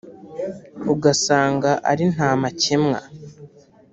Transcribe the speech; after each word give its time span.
ugasanga 0.93 1.69
ari 1.91 2.05
nta 2.13 2.29
makemwa 2.41 2.99